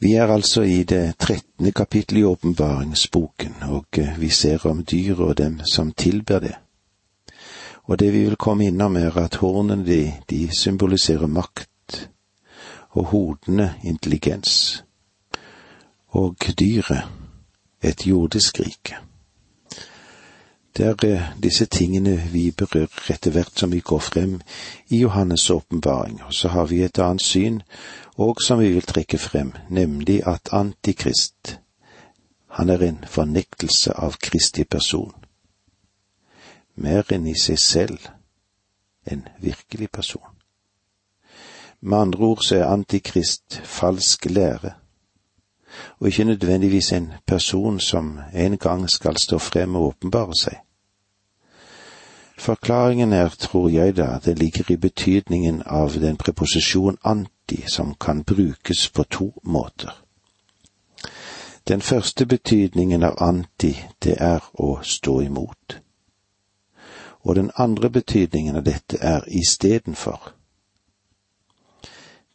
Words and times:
Vi 0.00 0.14
er 0.14 0.26
altså 0.32 0.62
i 0.62 0.82
det 0.82 1.18
trettende 1.18 1.72
kapittel 1.72 2.18
i 2.18 2.24
åpenbaringsboken, 2.24 3.54
og 3.62 3.98
eh, 3.98 4.20
vi 4.20 4.28
ser 4.28 4.66
om 4.66 4.84
dyret 4.84 5.18
og 5.18 5.38
dem 5.38 5.60
som 5.72 5.92
tilber 5.92 6.38
det. 6.38 6.54
Og 7.84 7.98
det 7.98 8.12
vi 8.12 8.24
vil 8.24 8.36
komme 8.36 8.64
innom 8.66 8.96
er 8.96 9.18
at 9.18 9.36
hornene 9.42 9.84
de, 9.84 10.12
de 10.30 10.48
symboliserer 10.56 11.26
makt, 11.26 12.08
og 12.90 13.04
hodene 13.04 13.74
intelligens, 13.84 14.84
og 16.08 16.36
dyret 16.58 17.04
et 17.82 18.06
jordisk 18.06 18.60
rike. 18.60 18.96
Det 20.76 20.86
er 20.86 21.04
eh, 21.04 21.22
disse 21.42 21.66
tingene 21.66 22.16
vi 22.32 22.50
berører 22.50 23.12
etter 23.12 23.30
hvert 23.30 23.58
som 23.58 23.72
vi 23.72 23.80
går 23.80 23.98
frem 23.98 24.40
i 24.88 25.04
Johannes' 25.04 25.52
åpenbaring, 25.52 26.22
og 26.22 26.34
så 26.34 26.48
har 26.48 26.66
vi 26.66 26.82
et 26.82 26.98
annet 26.98 27.22
syn 27.22 27.62
og 28.20 28.42
som 28.42 28.58
vi 28.60 28.68
vil 28.72 28.82
trekke 28.84 29.18
frem, 29.18 29.52
nemlig 29.70 30.26
at 30.28 30.52
Antikrist, 30.52 31.60
han 32.48 32.68
er 32.68 32.82
en 32.84 32.98
fornektelse 33.06 33.94
av 33.96 34.18
Kristi 34.20 34.64
person. 34.64 35.14
Mer 36.76 37.08
enn 37.16 37.24
i 37.26 37.34
seg 37.38 37.58
selv 37.58 38.10
en 39.08 39.24
virkelig 39.40 39.88
person. 39.90 40.36
Med 41.80 41.98
andre 41.98 42.24
ord 42.34 42.44
så 42.44 42.58
er 42.58 42.68
Antikrist 42.68 43.56
falsk 43.64 44.28
lære, 44.28 44.74
og 45.98 46.06
ikke 46.06 46.24
nødvendigvis 46.24 46.92
en 46.92 47.12
person 47.26 47.80
som 47.80 48.18
en 48.34 48.58
gang 48.58 48.90
skal 48.90 49.16
stå 49.16 49.38
frem 49.38 49.76
og 49.76 49.94
åpenbare 49.94 50.36
seg. 50.36 50.60
Forklaringen 52.38 53.12
er, 53.12 53.28
tror 53.28 53.68
jeg 53.68 53.96
da, 53.96 54.18
det 54.24 54.38
ligger 54.38 54.72
i 54.72 54.76
betydningen 54.76 55.62
av 55.66 55.96
den 56.00 56.16
preposisjon 56.16 56.96
anti 57.04 57.39
viktig 57.50 57.70
som 57.70 57.94
kan 57.94 58.22
brukes 58.22 58.88
på 58.88 59.04
to 59.04 59.32
måter. 59.42 59.92
Den 61.64 61.80
første 61.80 62.26
betydningen 62.26 63.02
av 63.02 63.22
anti, 63.22 63.76
det 63.98 64.16
er 64.18 64.40
å 64.52 64.80
stå 64.82 65.22
imot. 65.22 65.80
Og 67.22 67.34
den 67.34 67.50
andre 67.54 67.90
betydningen 67.90 68.56
av 68.56 68.62
dette 68.64 68.96
er 69.00 69.24
istedenfor. 69.28 70.32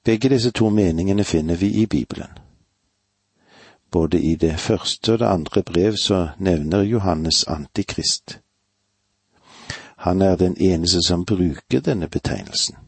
Begge 0.05 0.29
disse 0.29 0.51
to 0.51 0.69
meningene 0.69 1.23
finner 1.23 1.55
vi 1.55 1.81
i 1.81 1.85
Bibelen. 1.87 2.29
Både 3.91 4.19
i 4.19 4.35
det 4.35 4.59
første 4.59 5.13
og 5.13 5.19
det 5.19 5.27
andre 5.27 5.63
brev 5.63 5.95
så 5.95 6.29
nevner 6.39 6.83
Johannes 6.83 7.43
Antikrist. 7.47 8.39
Han 9.97 10.21
er 10.21 10.35
den 10.35 10.57
eneste 10.57 11.01
som 11.07 11.25
bruker 11.25 11.79
denne 11.79 12.07
betegnelsen 12.07 12.84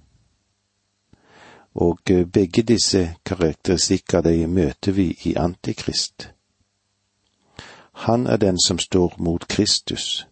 og 1.78 2.00
eh, 2.10 2.26
begge 2.26 2.62
disse 2.62 3.16
karakteristikker 3.26 4.22
de 4.22 4.48
møter 4.48 4.92
vi 4.92 5.18
i 5.24 5.34
Antikrist. 5.36 6.32
Han 7.92 8.28
er 8.28 8.38
den 8.38 8.58
som 8.66 8.80
står 8.80 9.16
mot 9.20 9.48
Kristus, 9.48 10.28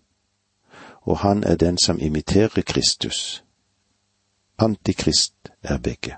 og 1.02 1.20
han 1.20 1.44
er 1.44 1.56
den 1.56 1.78
som 1.78 2.00
imiterer 2.00 2.62
Kristus. 2.62 3.44
Antikrist 4.58 5.36
er 5.64 5.78
begge. 5.78 6.16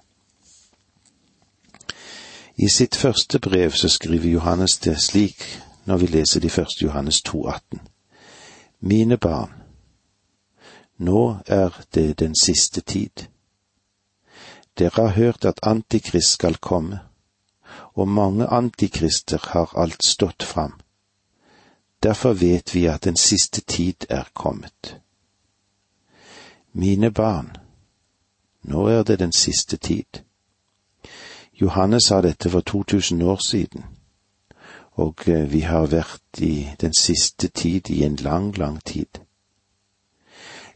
I 2.58 2.70
sitt 2.70 2.96
første 2.96 3.40
brev 3.40 3.72
så 3.72 3.90
skriver 3.90 4.32
Johannes 4.32 4.78
det 4.78 5.02
slik 5.02 5.64
når 5.86 5.98
vi 5.98 6.06
leser 6.06 6.40
de 6.40 6.50
første 6.50 6.86
Johannes 6.86 7.22
2,18. 7.28 7.78
Mine 8.80 9.18
barn, 9.18 9.52
nå 10.98 11.38
er 11.46 11.84
det 11.96 12.20
den 12.20 12.36
siste 12.36 12.82
tid. 12.82 13.28
Dere 14.78 15.08
har 15.08 15.14
hørt 15.14 15.46
at 15.46 15.60
Antikrist 15.64 16.32
skal 16.32 16.56
komme, 16.56 17.00
og 17.94 18.08
mange 18.08 18.48
antikrister 18.48 19.40
har 19.42 19.74
alt 19.78 20.04
stått 20.04 20.44
fram. 20.44 20.74
Derfor 22.04 22.34
vet 22.34 22.76
vi 22.76 22.86
at 22.86 23.04
den 23.04 23.16
siste 23.16 23.62
tid 23.62 24.06
er 24.10 24.24
kommet. 24.34 25.00
Mine 26.74 27.12
barn, 27.12 27.58
nå 28.62 28.88
er 28.88 29.04
det 29.04 29.20
den 29.20 29.32
siste 29.32 29.78
tid. 29.78 30.22
Johannes 31.62 32.04
sa 32.04 32.22
dette 32.22 32.50
for 32.50 32.62
2000 32.62 33.22
år 33.22 33.40
siden, 33.48 33.86
og 34.92 35.28
eh, 35.28 35.52
vi 35.52 35.60
har 35.60 35.88
vært 35.88 36.42
i 36.42 36.70
den 36.82 36.94
siste 36.94 37.48
tid 37.48 37.90
i 37.90 38.04
en 38.04 38.16
lang, 38.16 38.58
lang 38.58 38.84
tid. 38.86 39.22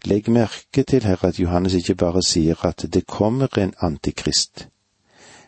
Legg 0.06 0.30
merke 0.30 0.84
til 0.84 1.04
her 1.04 1.26
at 1.26 1.40
Johannes 1.40 1.74
ikke 1.74 1.96
bare 1.96 2.24
sier 2.26 2.66
at 2.66 2.86
det 2.94 3.06
kommer 3.08 3.58
en 3.58 3.74
antikrist, 3.82 4.68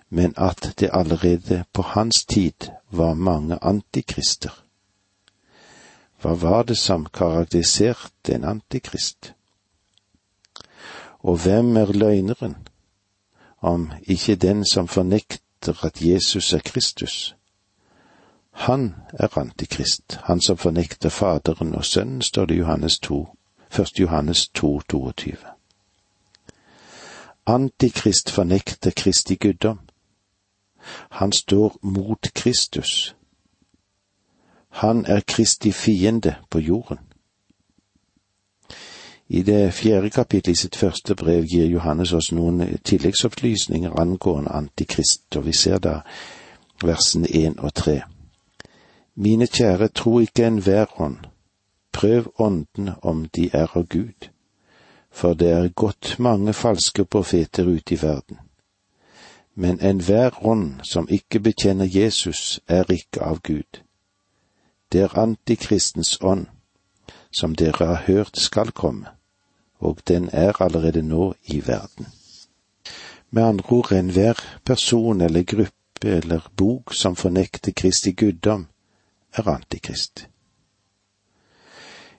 men 0.10 0.34
at 0.38 0.76
det 0.80 0.90
allerede 0.94 1.64
på 1.74 1.82
hans 1.82 2.26
tid 2.26 2.70
var 2.92 3.14
mange 3.14 3.58
antikrister. 3.62 4.64
Hva 6.22 6.36
var 6.38 6.64
det 6.64 6.78
som 6.78 7.06
karakteriserte 7.06 8.36
en 8.36 8.44
antikrist? 8.44 9.34
Og 11.20 11.38
hvem 11.38 11.78
er 11.78 11.92
løgneren, 11.92 12.56
om 13.62 13.92
ikke 14.04 14.36
den 14.36 14.66
som 14.66 14.88
fornekter 14.88 15.86
at 15.86 16.02
Jesus 16.02 16.54
er 16.54 16.60
Kristus? 16.60 17.36
Han 18.52 18.96
er 19.14 19.38
antikrist, 19.38 20.20
han 20.24 20.42
som 20.42 20.58
fornekter 20.58 21.10
Faderen 21.10 21.76
og 21.76 21.86
Sønnen, 21.86 22.22
står 22.22 22.46
det 22.46 22.56
i 22.56 22.58
Johannes 22.58 23.00
2, 23.00 23.28
1. 23.80 24.00
Johannes 24.00 24.50
2, 24.50 24.82
22. 24.90 25.38
Antikrist 27.46 28.30
fornekter 28.30 28.92
Kristi 28.92 29.36
guddom. 29.36 29.80
Han 31.10 31.32
står 31.32 31.78
mot 31.82 32.34
Kristus. 32.34 33.16
Han 34.70 35.06
er 35.06 35.20
Kristi 35.28 35.72
fiende 35.72 36.36
på 36.50 36.60
jorden. 36.60 36.98
I 39.28 39.42
det 39.42 39.74
fjerde 39.74 40.10
kapittelet 40.10 40.58
i 40.58 40.62
sitt 40.62 40.76
første 40.76 41.16
brev 41.16 41.44
gir 41.44 41.66
Johannes 41.66 42.14
oss 42.14 42.32
noen 42.32 42.78
tilleggsopplysninger 42.84 44.00
angående 44.00 44.52
Antikrist, 44.52 45.36
og 45.36 45.46
vi 45.46 45.54
ser 45.54 45.78
da 45.78 46.02
versene 46.84 47.28
én 47.28 47.58
og 47.58 47.74
tre. 47.74 48.02
Mine 49.16 49.48
kjære, 49.48 49.88
tro 49.88 50.20
ikke 50.20 50.46
enhver 50.48 51.02
ånd, 51.02 51.18
Prøv 51.94 52.32
åndene 52.38 52.96
om 53.02 53.26
de 53.26 53.50
er 53.54 53.78
av 53.78 53.88
Gud, 53.88 54.30
for 55.12 55.34
det 55.34 55.50
er 55.52 55.70
godt 55.70 56.16
mange 56.20 56.54
falske 56.54 57.06
profeter 57.06 57.68
ute 57.70 57.94
i 57.94 58.02
verden. 58.02 58.40
Men 59.56 59.80
enhver 59.80 60.46
ånd 60.46 60.80
som 60.84 61.08
ikke 61.10 61.40
bekjenner 61.40 61.86
Jesus, 61.86 62.60
er 62.68 62.90
ikke 62.92 63.22
av 63.22 63.40
Gud. 63.44 63.84
Det 64.92 65.02
er 65.02 65.18
antikristens 65.18 66.18
ånd, 66.22 66.48
som 67.32 67.56
dere 67.56 67.86
har 67.86 68.04
hørt 68.08 68.38
skal 68.38 68.72
komme, 68.72 69.08
og 69.80 70.02
den 70.08 70.30
er 70.34 70.62
allerede 70.62 71.02
nå 71.02 71.34
i 71.46 71.62
verden. 71.68 72.08
Med 73.30 73.44
andre 73.44 73.70
ord, 73.70 73.92
enhver 73.92 74.38
person 74.66 75.22
eller 75.22 75.44
gruppe 75.44 76.10
eller 76.18 76.52
bok 76.56 76.94
som 76.94 77.16
fornekter 77.16 77.72
Kristi 77.72 78.12
guddom, 78.12 78.68
er 79.34 79.48
antikrist. 79.48 80.28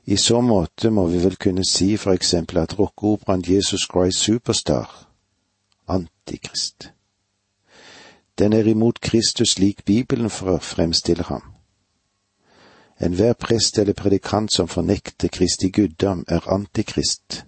I 0.06 0.16
så 0.16 0.40
måte 0.40 0.90
må 0.90 1.06
vi 1.06 1.22
vel 1.24 1.36
kunne 1.36 1.64
si 1.64 1.96
for 1.96 2.12
eksempel 2.12 2.58
at 2.58 2.78
rockeoperaen 2.78 3.44
Jesus 3.48 3.86
Christ 3.92 4.18
Superstar, 4.18 5.08
Antikrist. 5.88 6.90
Den 8.38 8.52
er 8.52 8.68
imot 8.68 9.00
Kristus 9.00 9.48
slik 9.56 9.84
Bibelen 9.84 10.30
fremstiller 10.30 11.24
ham. 11.24 11.42
Enhver 13.00 13.32
prest 13.32 13.78
eller 13.78 13.92
predikant 13.92 14.52
som 14.52 14.68
fornekter 14.68 15.28
Kristi 15.28 15.68
guddom, 15.70 16.24
er 16.28 16.48
antikrist. 16.48 17.44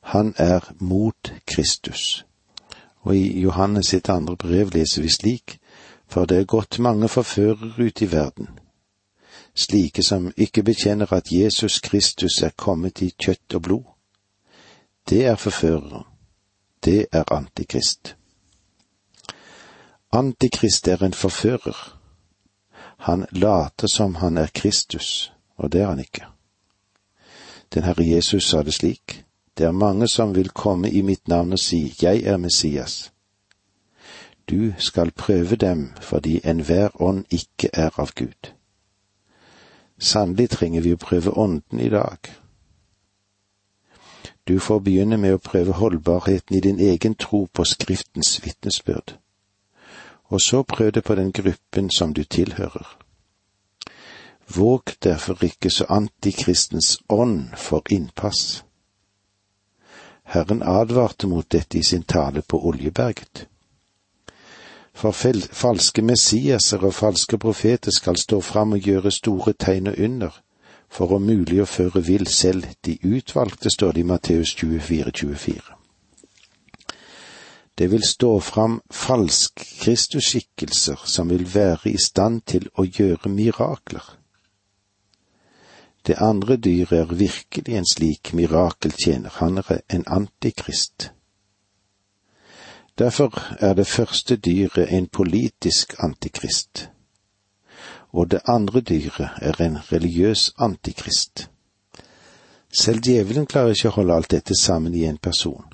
Han 0.00 0.34
er 0.36 0.72
mot 0.80 1.34
Kristus. 1.46 2.26
Og 3.00 3.16
i 3.16 3.40
Johannes 3.40 3.86
sitt 3.86 4.08
andre 4.08 4.36
brev 4.36 4.70
leser 4.74 5.02
vi 5.02 5.08
slik, 5.08 5.58
for 6.08 6.24
det 6.24 6.38
er 6.38 6.44
gått 6.44 6.78
mange 6.78 7.08
forførere 7.08 7.86
ute 7.86 8.04
i 8.04 8.12
verden, 8.12 8.48
slike 9.58 10.02
som 10.02 10.32
ikke 10.36 10.62
bekjenner 10.62 11.12
at 11.12 11.32
Jesus 11.32 11.80
Kristus 11.80 12.42
er 12.42 12.54
kommet 12.56 13.02
i 13.02 13.10
kjøtt 13.18 13.54
og 13.54 13.62
blod. 13.62 13.84
Det 15.08 15.26
er 15.26 15.36
forførere. 15.36 16.04
Det 16.84 17.06
er 17.12 17.32
antikrist. 17.32 18.16
Antikrist 20.12 20.88
er 20.88 21.02
en 21.02 21.12
forfører. 21.12 21.98
Han 22.98 23.26
later 23.32 23.86
som 23.86 24.14
han 24.14 24.38
er 24.38 24.46
Kristus, 24.54 25.32
og 25.56 25.72
det 25.72 25.80
er 25.80 25.88
han 25.88 26.00
ikke. 26.00 26.24
Den 27.74 27.82
Herre 27.82 28.08
Jesus 28.08 28.44
sa 28.44 28.62
det 28.62 28.74
slik, 28.74 29.24
det 29.58 29.66
er 29.66 29.72
mange 29.72 30.08
som 30.08 30.34
vil 30.34 30.48
komme 30.48 30.90
i 30.90 31.02
mitt 31.02 31.28
navn 31.28 31.52
og 31.52 31.58
si, 31.58 31.94
Jeg 32.02 32.22
er 32.22 32.36
Messias. 32.36 33.12
Du 34.50 34.72
skal 34.78 35.10
prøve 35.10 35.56
dem 35.56 35.92
fordi 36.00 36.40
enhver 36.44 37.02
ånd 37.02 37.24
ikke 37.30 37.70
er 37.72 37.90
av 38.00 38.12
Gud. 38.14 38.57
Sannelig 39.98 40.50
trenger 40.50 40.80
vi 40.80 40.92
å 40.94 41.00
prøve 41.00 41.30
Ånden 41.30 41.80
i 41.80 41.88
dag. 41.90 42.30
Du 44.48 44.58
får 44.58 44.80
begynne 44.80 45.16
med 45.16 45.34
å 45.34 45.42
prøve 45.42 45.74
holdbarheten 45.76 46.56
i 46.56 46.60
din 46.60 46.78
egen 46.80 47.14
tro 47.14 47.46
på 47.52 47.64
Skriftens 47.64 48.38
vitnesbyrd. 48.44 49.18
Og 50.30 50.40
så 50.40 50.62
prøv 50.62 50.92
det 50.92 51.04
på 51.04 51.14
den 51.14 51.32
gruppen 51.32 51.90
som 51.90 52.14
du 52.14 52.24
tilhører. 52.24 52.86
Våg 54.48 54.94
derfor 55.04 55.44
ikke 55.44 55.70
så 55.70 55.84
antikristens 55.88 57.02
ånd 57.08 57.56
for 57.56 57.82
innpass. 57.90 58.64
Herren 60.22 60.62
advarte 60.62 61.26
mot 61.26 61.52
dette 61.52 61.78
i 61.78 61.82
sin 61.82 62.02
tale 62.02 62.42
på 62.42 62.66
Oljeberget. 62.68 63.48
For 64.98 65.14
falske 65.14 66.02
messiaser 66.02 66.82
og 66.82 66.94
falske 66.94 67.38
profeter 67.38 67.94
skal 67.94 68.16
stå 68.18 68.40
fram 68.42 68.72
og 68.74 68.82
gjøre 68.82 69.12
store 69.14 69.52
tegn 69.54 69.86
og 69.86 69.98
under, 69.98 70.30
for 70.90 71.12
om 71.14 71.22
mulig 71.22 71.60
å 71.62 71.66
føre 71.70 72.02
vill 72.02 72.26
selv 72.26 72.66
de 72.84 72.96
utvalgte, 73.06 73.70
står 73.70 73.92
det 73.94 74.00
i 74.02 74.08
Matteus 74.08 74.54
24, 74.58 75.12
24. 75.14 75.76
Det 77.78 77.86
vil 77.92 78.02
stå 78.02 78.30
fram 78.42 78.80
falsk 78.90 79.62
Kristusskikkelser 79.84 81.04
som 81.06 81.30
vil 81.30 81.46
være 81.54 81.92
i 81.92 82.00
stand 82.02 82.40
til 82.50 82.66
å 82.74 82.82
gjøre 82.82 83.30
mirakler. 83.30 84.02
Det 86.06 86.16
andre 86.18 86.56
dyret 86.56 86.98
er 86.98 87.14
virkelig 87.14 87.78
en 87.78 87.86
slik 87.86 88.32
mirakeltjener, 88.34 89.30
han 89.38 89.62
er 89.62 89.80
en 89.94 90.04
antikrist. 90.08 91.12
Derfor 92.98 93.62
er 93.64 93.74
det 93.74 93.86
første 93.86 94.36
dyret 94.36 94.92
en 94.92 95.06
politisk 95.06 95.94
antikrist, 95.98 96.90
og 98.12 98.30
det 98.30 98.40
andre 98.48 98.80
dyret 98.80 99.28
er 99.36 99.60
en 99.60 99.76
religiøs 99.92 100.52
antikrist. 100.58 101.50
Selv 102.72 103.00
djevelen 103.00 103.46
klarer 103.46 103.68
ikke 103.68 103.88
å 103.88 103.96
holde 104.00 104.14
alt 104.14 104.30
dette 104.30 104.56
sammen 104.58 104.94
i 104.94 105.04
en 105.06 105.18
person. 105.18 105.64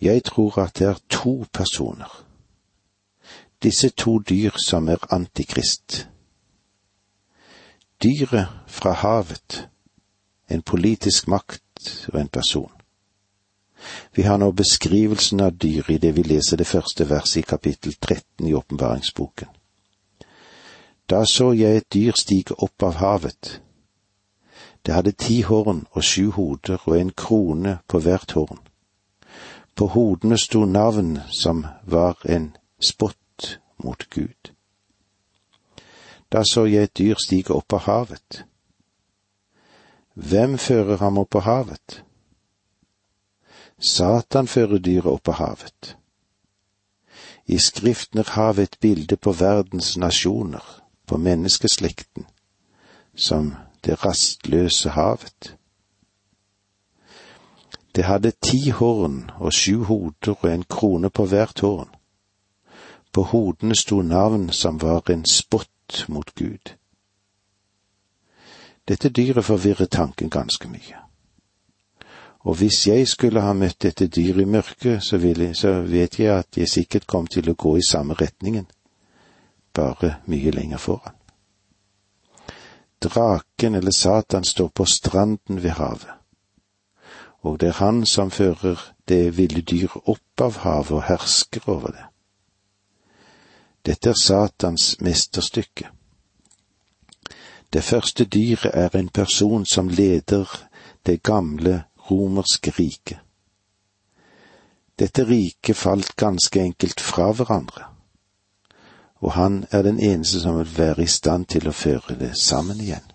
Jeg 0.00 0.24
tror 0.24 0.58
at 0.62 0.78
det 0.78 0.86
er 0.86 1.00
to 1.10 1.44
personer, 1.52 2.24
disse 3.62 3.88
to 3.88 4.18
dyr 4.18 4.60
som 4.62 4.88
er 4.88 5.00
antikrist. 5.10 6.08
Dyret 8.02 8.46
fra 8.66 8.92
havet, 8.92 9.68
en 10.50 10.62
politisk 10.62 11.28
makt 11.28 12.06
og 12.12 12.20
en 12.20 12.28
person. 12.28 12.77
Vi 14.14 14.22
har 14.22 14.38
nå 14.38 14.50
beskrivelsen 14.52 15.40
av 15.40 15.56
dyret 15.56 15.90
i 15.90 15.98
det 15.98 16.12
vi 16.16 16.22
leser 16.22 16.56
det 16.56 16.66
første 16.66 17.08
verset 17.08 17.42
i 17.42 17.46
kapittel 17.46 17.94
13 17.94 18.48
i 18.48 18.54
åpenbaringsboken. 18.54 19.48
Da 21.10 21.24
så 21.24 21.52
jeg 21.52 21.76
et 21.76 21.92
dyr 21.94 22.12
stige 22.18 22.54
opp 22.58 22.82
av 22.82 22.98
havet. 23.00 23.60
Det 24.86 24.94
hadde 24.94 25.12
ti 25.12 25.40
horn 25.42 25.86
og 25.92 26.04
sju 26.04 26.30
hoder 26.30 26.82
og 26.84 26.98
en 26.98 27.10
krone 27.10 27.78
på 27.88 28.00
hvert 28.04 28.32
horn. 28.36 28.60
På 29.74 29.86
hodene 29.94 30.38
sto 30.38 30.64
navn 30.64 31.18
som 31.30 31.66
var 31.84 32.18
en 32.24 32.56
spott 32.80 33.60
mot 33.84 34.10
Gud. 34.10 34.52
Da 36.32 36.42
så 36.44 36.66
jeg 36.66 36.82
et 36.82 36.98
dyr 36.98 37.16
stige 37.24 37.54
opp 37.54 37.72
av 37.72 37.86
havet. 37.86 38.44
Hvem 40.14 40.58
fører 40.58 40.96
ham 40.96 41.18
opp 41.18 41.38
av 41.40 41.46
havet? 41.46 42.02
Satan 43.78 44.46
fører 44.46 44.78
dyret 44.78 45.06
opp 45.06 45.22
på 45.22 45.32
havet. 45.32 45.96
I 47.46 47.58
Skriften 47.58 48.18
er 48.18 48.32
havet 48.34 48.62
et 48.62 48.76
bilde 48.80 49.16
på 49.16 49.32
verdens 49.32 49.96
nasjoner, 49.96 50.82
på 51.06 51.16
menneskeslekten, 51.16 52.26
som 53.14 53.54
det 53.84 54.04
rastløse 54.04 54.90
havet. 54.90 55.54
Det 57.94 58.04
hadde 58.04 58.32
ti 58.42 58.70
horn 58.70 59.30
og 59.38 59.52
sju 59.52 59.84
hoder 59.84 60.34
og 60.34 60.50
en 60.52 60.62
krone 60.62 61.10
på 61.10 61.24
hvert 61.26 61.60
horn. 61.60 61.88
På 63.12 63.22
hodene 63.22 63.74
sto 63.74 64.02
navn 64.02 64.50
som 64.52 64.82
var 64.82 65.10
en 65.10 65.24
spott 65.26 66.04
mot 66.08 66.34
Gud. 66.34 66.74
Dette 68.88 69.08
dyret 69.08 69.44
forvirrer 69.44 69.86
tanken 69.86 70.30
ganske 70.30 70.68
mye. 70.68 71.07
Og 72.48 72.54
hvis 72.54 72.86
jeg 72.86 73.08
skulle 73.08 73.40
ha 73.44 73.52
møtt 73.52 73.82
dette 73.84 74.06
dyret 74.08 74.40
i 74.40 74.48
mørket, 74.48 75.02
så, 75.04 75.18
jeg, 75.20 75.56
så 75.56 75.82
vet 75.84 76.18
jeg 76.18 76.32
at 76.32 76.56
jeg 76.56 76.68
sikkert 76.68 77.06
kom 77.06 77.26
til 77.26 77.50
å 77.50 77.54
gå 77.54 77.74
i 77.76 77.84
samme 77.84 78.14
retningen, 78.16 78.64
bare 79.76 80.14
mye 80.32 80.52
lenger 80.56 80.80
foran. 80.80 81.18
Draken 83.04 83.74
eller 83.74 83.92
Satan 83.92 84.48
står 84.48 84.70
på 84.72 84.86
stranden 84.88 85.60
ved 85.62 85.76
havet, 85.76 86.14
og 87.44 87.60
det 87.60 87.68
er 87.68 87.82
han 87.82 88.06
som 88.06 88.32
fører 88.32 88.80
det 89.08 89.36
ville 89.36 89.60
dyret 89.60 90.08
opp 90.08 90.40
av 90.40 90.56
havet 90.64 90.94
og 90.96 91.04
hersker 91.04 91.68
over 91.68 91.92
det. 91.92 92.06
Dette 93.84 94.14
er 94.14 94.22
Satans 94.22 94.96
mesterstykke. 95.04 95.92
Det 97.72 97.84
første 97.84 98.24
dyret 98.24 98.72
er 98.72 98.96
en 98.96 99.12
person 99.12 99.68
som 99.68 99.92
leder 99.92 100.48
det 101.06 101.20
gamle 101.22 101.82
romerske 102.10 102.70
riket. 102.70 103.18
Dette 104.98 105.24
riket 105.24 105.76
falt 105.76 106.16
ganske 106.16 106.60
enkelt 106.60 107.00
fra 107.00 107.30
hverandre, 107.32 107.84
og 109.22 109.32
han 109.32 109.64
er 109.70 109.82
den 109.82 110.00
eneste 110.00 110.40
som 110.40 110.58
vil 110.58 110.72
være 110.78 111.02
i 111.02 111.12
stand 111.12 111.46
til 111.54 111.68
å 111.68 111.76
føre 111.76 112.18
det 112.18 112.34
sammen 112.38 112.80
igjen. 112.82 113.06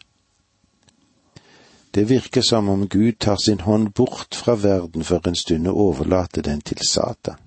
Det 1.93 2.09
virker 2.09 2.41
som 2.41 2.69
om 2.69 2.87
Gud 2.87 3.19
tar 3.19 3.35
sin 3.35 3.59
hånd 3.59 3.93
bort 3.93 4.35
fra 4.35 4.55
verden 4.55 5.03
for 5.03 5.27
en 5.27 5.35
stund 5.35 5.67
og 5.67 5.77
overlater 5.77 6.41
den 6.41 6.61
til 6.61 6.79
Satan. 6.87 7.37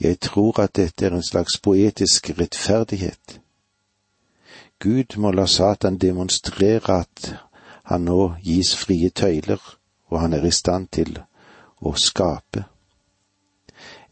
Jeg 0.00 0.20
tror 0.20 0.60
at 0.60 0.76
dette 0.76 1.06
er 1.06 1.14
en 1.14 1.22
slags 1.22 1.58
poetisk 1.58 2.30
rettferdighet. 2.30 3.40
Gud 4.78 5.16
må 5.16 5.30
la 5.30 5.46
Satan 5.46 5.98
demonstrere 5.98 7.00
at 7.00 7.34
han 7.88 8.04
nå 8.04 8.34
gis 8.44 8.74
frie 8.76 9.10
tøyler, 9.10 9.60
og 10.08 10.20
han 10.20 10.32
er 10.36 10.44
i 10.44 10.52
stand 10.52 10.88
til 10.92 11.16
å 11.80 11.94
skape. 11.96 12.64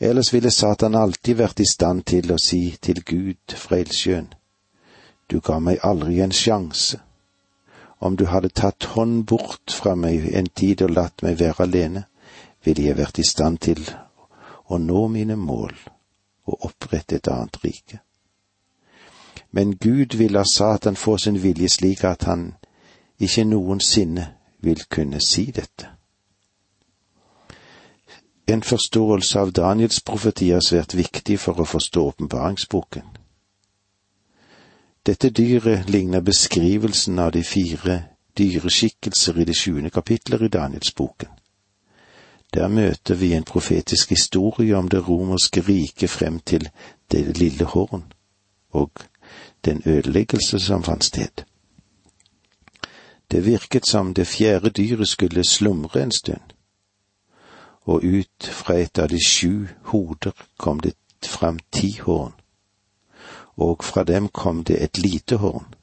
Ellers 0.01 0.33
ville 0.33 0.51
Satan 0.51 0.95
alltid 0.95 1.39
vært 1.41 1.61
i 1.61 1.69
stand 1.69 2.05
til 2.09 2.33
å 2.33 2.41
si 2.41 2.77
til 2.81 3.03
Gud 3.05 3.57
fra 3.57 3.81
du 5.31 5.41
ga 5.41 5.59
meg 5.59 5.83
aldri 5.83 6.21
en 6.23 6.33
sjanse. 6.33 7.01
Om 7.99 8.17
du 8.17 8.27
hadde 8.31 8.49
tatt 8.49 8.85
hånd 8.95 9.25
bort 9.27 9.73
fra 9.73 9.95
meg 9.95 10.29
en 10.39 10.47
tid 10.47 10.83
og 10.87 10.93
latt 10.95 11.23
meg 11.23 11.41
være 11.41 11.65
alene, 11.65 12.05
ville 12.65 12.85
jeg 12.87 12.99
vært 12.99 13.19
i 13.19 13.27
stand 13.27 13.59
til 13.67 13.83
å 14.69 14.79
nå 14.79 15.07
mine 15.09 15.37
mål 15.37 15.75
og 16.47 16.69
opprette 16.69 17.17
et 17.17 17.29
annet 17.29 17.59
rike. 17.65 18.01
Men 19.51 19.77
Gud 19.81 20.15
vil 20.19 20.35
la 20.37 20.45
Satan 20.45 20.97
få 20.97 21.17
sin 21.19 21.41
vilje 21.43 21.69
slik 21.79 22.05
at 22.05 22.27
han 22.29 22.53
ikke 23.19 23.45
noensinne 23.45 24.35
vil 24.61 24.85
kunne 24.91 25.21
si 25.21 25.51
dette. 25.51 25.89
En 28.47 28.63
forståelse 28.63 29.41
av 29.41 29.53
Daniels 29.53 30.01
profeti 30.01 30.51
er 30.51 30.61
svært 30.63 30.95
viktig 30.95 31.39
for 31.41 31.59
å 31.61 31.67
forstå 31.67 32.03
åpenbaringsboken. 32.13 33.09
Dette 35.07 35.31
dyret 35.31 35.91
ligner 35.91 36.21
beskrivelsen 36.21 37.19
av 37.19 37.33
de 37.33 37.43
fire 37.43 38.03
dyreskikkelser 38.39 39.41
i 39.41 39.45
det 39.45 39.57
sjuende 39.57 39.91
kapitler 39.91 40.43
i 40.43 40.49
Danielsboken. 40.49 41.29
Der 42.55 42.69
møter 42.69 43.15
vi 43.15 43.33
en 43.35 43.45
profetisk 43.45 44.11
historie 44.11 44.77
om 44.77 44.89
det 44.89 45.09
romerske 45.09 45.61
riket 45.61 46.11
frem 46.11 46.39
til 46.41 46.69
det 47.13 47.39
lille 47.39 47.65
horn, 47.65 48.05
og 48.71 48.91
den 49.65 49.83
ødeleggelse 49.87 50.61
som 50.61 50.83
fant 50.83 51.05
sted. 51.05 51.45
Det 53.31 53.45
virket 53.45 53.87
som 53.87 54.15
det 54.15 54.27
fjerde 54.27 54.71
dyret 54.71 55.09
skulle 55.09 55.45
slumre 55.45 56.03
en 56.03 56.13
stund, 56.13 56.53
og 57.83 58.01
ut 58.05 58.51
fra 58.51 58.75
et 58.75 58.99
av 58.99 59.09
de 59.09 59.19
sju 59.27 59.67
hoder 59.83 60.33
kom 60.59 60.81
det 60.81 60.95
fram 61.25 61.59
ti 61.73 61.99
horn, 62.01 62.33
og 63.57 63.85
fra 63.85 64.05
dem 64.05 64.29
kom 64.29 64.65
det 64.65 64.83
et 64.83 64.99
lite 64.99 65.37
horn. 65.37 65.75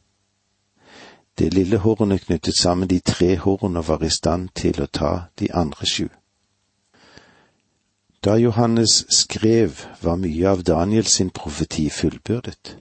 Det 1.37 1.53
lille 1.53 1.77
hornet 1.77 2.25
knyttet 2.25 2.57
sammen 2.57 2.89
de 2.89 2.99
tre 2.99 3.37
horn 3.37 3.77
og 3.77 3.87
var 3.87 4.03
i 4.03 4.09
stand 4.09 4.49
til 4.55 4.81
å 4.81 4.85
ta 4.85 5.13
de 5.39 5.49
andre 5.53 5.85
sju. 5.85 6.07
Da 8.23 8.35
Johannes 8.39 9.05
skrev, 9.09 9.81
var 10.01 10.15
mye 10.15 10.47
av 10.47 10.63
Daniels 10.63 11.17
sin 11.17 11.29
profeti 11.29 11.89
fullbyrdet. 11.89 12.77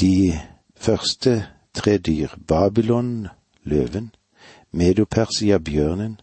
De 0.00 0.38
første 0.76 1.46
tre 1.74 1.98
dyr, 1.98 2.28
Babylon, 2.48 3.28
løven, 3.64 4.14
Medopersia, 4.72 5.58
bjørnen, 5.58 6.20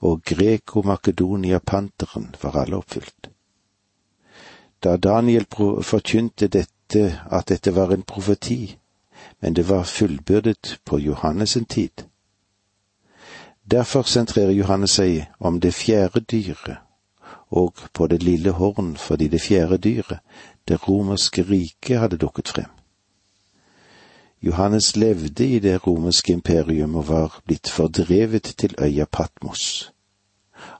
og 0.00 0.22
Greko-Makedonia, 0.24 1.58
panteren, 1.58 2.34
var 2.42 2.56
alle 2.56 2.76
oppfylt. 2.76 3.30
Da 4.84 4.96
Daniel 4.96 5.46
forkynte 5.82 6.48
dette, 6.48 7.20
at 7.30 7.48
dette 7.48 7.74
var 7.74 7.92
en 7.92 8.02
profeti, 8.02 8.78
men 9.40 9.56
det 9.56 9.68
var 9.68 9.82
fullbyrdet 9.84 10.80
på 10.84 10.98
Johannes' 10.98 11.64
tid. 11.68 12.04
Derfor 13.70 14.02
sentrerer 14.02 14.50
Johannes 14.50 14.90
seg 14.90 15.26
om 15.38 15.60
det 15.60 15.74
fjerde 15.74 16.20
dyret, 16.20 16.76
og 17.50 17.74
på 17.92 18.06
det 18.06 18.22
lille 18.22 18.50
horn 18.50 18.96
fordi 18.96 19.28
det 19.28 19.40
fjerde 19.40 19.78
dyret, 19.78 20.18
det 20.68 20.88
romerske 20.88 21.42
riket, 21.42 21.98
hadde 21.98 22.16
dukket 22.16 22.48
frem. 22.48 22.79
Johannes 24.42 24.96
levde 24.96 25.46
i 25.46 25.58
det 25.58 25.86
romerske 25.86 26.32
imperium 26.32 26.94
og 26.94 27.08
var 27.08 27.40
blitt 27.44 27.68
fordrevet 27.68 28.54
til 28.56 28.74
øya 28.80 29.04
Patmos 29.04 29.92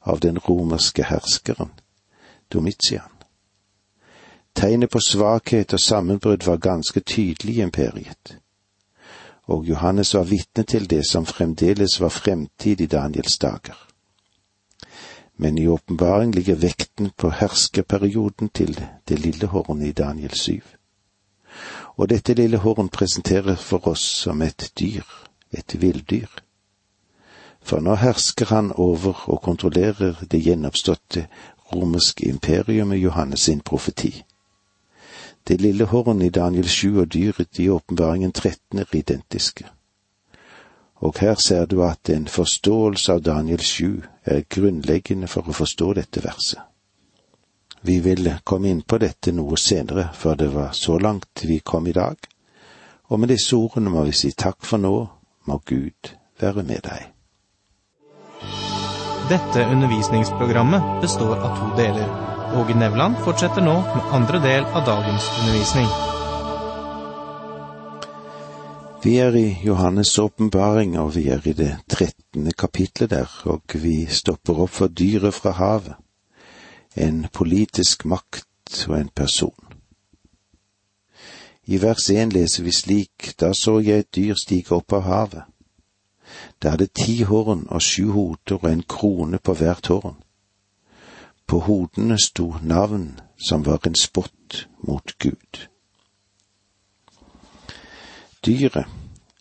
av 0.02 0.20
den 0.20 0.38
romerske 0.38 1.04
herskeren 1.04 1.70
Domitian. 2.52 3.12
Tegnet 4.54 4.90
på 4.90 5.00
svakhet 5.00 5.72
og 5.72 5.80
sammenbrudd 5.80 6.46
var 6.46 6.56
ganske 6.56 7.00
tydelig 7.00 7.56
i 7.56 7.62
imperiet, 7.62 8.38
og 9.44 9.68
Johannes 9.68 10.14
var 10.14 10.24
vitne 10.24 10.64
til 10.64 10.90
det 10.90 11.04
som 11.10 11.26
fremdeles 11.26 12.00
var 12.00 12.08
fremtid 12.08 12.80
i 12.80 12.86
Daniels 12.86 13.38
dager. 13.38 13.76
Men 15.36 15.58
i 15.58 15.66
åpenbaring 15.66 16.34
ligger 16.34 16.54
vekten 16.54 17.10
på 17.16 17.30
herskerperioden 17.30 18.48
til 18.48 18.80
det 19.08 19.18
lille 19.18 19.46
hornet 19.46 19.86
i 19.86 19.92
Daniel 19.92 20.34
syv. 20.34 20.62
Og 22.00 22.08
dette 22.08 22.32
lille 22.32 22.56
horn 22.56 22.88
presenterer 22.88 23.58
for 23.60 23.90
oss 23.90 24.02
som 24.22 24.40
et 24.42 24.70
dyr, 24.80 25.04
et 25.52 25.74
villdyr. 25.80 26.30
For 27.60 27.84
nå 27.84 27.98
hersker 28.00 28.48
han 28.48 28.70
over 28.72 29.26
og 29.28 29.42
kontrollerer 29.44 30.22
det 30.32 30.40
gjenoppståtte 30.40 31.26
romerske 31.74 32.24
imperium 32.28 32.88
med 32.88 33.02
Johannes 33.02 33.44
sin 33.50 33.60
profeti. 33.60 34.14
Det 35.48 35.60
lille 35.60 35.84
hornet 35.84 36.26
i 36.26 36.32
Daniel 36.40 36.68
7 36.68 36.96
og 37.02 37.12
dyret 37.12 37.58
i 37.58 37.68
åpenbaringen 37.68 38.32
13 38.32 38.78
er 38.78 38.96
identiske. 38.96 39.68
Og 40.96 41.20
her 41.20 41.34
ser 41.34 41.66
du 41.66 41.82
at 41.84 42.08
en 42.08 42.28
forståelse 42.28 43.12
av 43.12 43.22
Daniel 43.28 43.60
7 43.60 44.02
er 44.24 44.48
grunnleggende 44.48 45.28
for 45.28 45.48
å 45.48 45.52
forstå 45.52 45.92
dette 46.00 46.24
verset. 46.24 46.69
Vi 47.82 48.00
vil 48.00 48.28
komme 48.44 48.68
inn 48.68 48.82
på 48.82 48.98
dette 49.00 49.32
noe 49.32 49.56
senere, 49.56 50.10
for 50.14 50.36
det 50.36 50.50
var 50.52 50.74
så 50.76 50.98
langt 50.98 51.44
vi 51.48 51.60
kom 51.64 51.86
i 51.88 51.96
dag, 51.96 52.16
og 53.08 53.20
med 53.20 53.32
disse 53.32 53.56
ordene 53.56 53.92
må 53.92 54.04
vi 54.04 54.12
si 54.16 54.32
takk 54.36 54.60
for 54.66 54.82
nå, 54.82 54.92
må 55.48 55.56
Gud 55.66 56.12
være 56.40 56.62
med 56.62 56.84
deg. 56.84 57.08
Dette 59.30 59.64
undervisningsprogrammet 59.64 61.00
består 61.00 61.38
av 61.38 61.56
to 61.56 61.70
deler. 61.78 62.08
Åge 62.58 62.74
Nevland 62.74 63.16
fortsetter 63.24 63.62
nå 63.62 63.76
med 63.94 64.14
andre 64.16 64.40
del 64.42 64.64
av 64.74 64.84
dagens 64.86 65.28
undervisning. 65.38 65.90
Vi 69.00 69.14
er 69.22 69.36
i 69.38 69.46
Johannes' 69.64 70.18
åpenbaring, 70.20 70.98
og 71.00 71.14
vi 71.14 71.28
er 71.32 71.46
i 71.46 71.54
det 71.56 71.70
trettende 71.88 72.52
kapitlet 72.52 73.14
der, 73.14 73.30
og 73.48 73.62
vi 73.80 74.04
stopper 74.10 74.66
opp 74.66 74.74
for 74.74 74.92
dyret 74.92 75.32
fra 75.32 75.54
havet, 75.56 75.94
en 76.96 77.26
politisk 77.32 78.04
makt 78.04 78.86
og 78.88 79.00
en 79.00 79.08
person. 79.08 79.70
I 81.64 81.78
vers 81.82 82.10
én 82.10 82.32
leser 82.34 82.64
vi 82.64 82.72
slik, 82.72 83.34
da 83.40 83.52
så 83.54 83.78
jeg 83.78 83.98
et 83.98 84.14
dyr 84.16 84.34
stige 84.34 84.74
opp 84.74 84.92
av 84.92 85.02
havet. 85.06 85.44
Det 86.62 86.70
hadde 86.70 86.86
ti 86.86 87.22
horn 87.22 87.66
og 87.68 87.82
sju 87.82 88.10
hoder 88.10 88.58
og 88.58 88.70
en 88.70 88.82
krone 88.82 89.38
på 89.38 89.54
hvert 89.54 89.86
horn. 89.86 90.16
På 91.46 91.58
hodene 91.66 92.18
sto 92.18 92.56
navn 92.62 93.20
som 93.48 93.66
var 93.66 93.86
en 93.86 93.94
spott 93.94 94.68
mot 94.82 95.14
Gud. 95.18 95.66
Dyret 98.46 98.86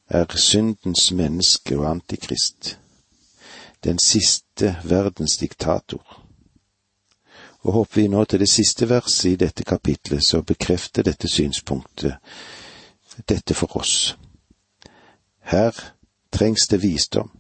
er 0.10 0.38
syndens 0.38 1.12
menneske 1.12 1.78
og 1.80 1.90
antikrist, 1.90 2.80
den 3.84 4.00
siste 4.00 4.76
verdens 4.84 5.38
diktator. 5.38 6.19
Og 7.62 7.74
hopper 7.74 8.02
vi 8.02 8.08
nå 8.08 8.24
til 8.26 8.40
det 8.40 8.50
siste 8.50 8.90
verset 8.90 9.34
i 9.34 9.36
dette 9.36 9.64
kapitlet, 9.64 10.24
så 10.24 10.42
bekrefter 10.42 11.04
dette 11.04 11.28
synspunktet 11.28 12.16
dette 13.28 13.54
for 13.54 13.78
oss. 13.78 14.18
Her 15.40 15.76
trengs 16.32 16.68
det 16.68 16.82
visdom. 16.82 17.32